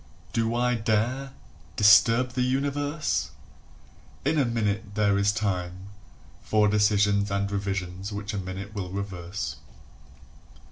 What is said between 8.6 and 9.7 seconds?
will reverse.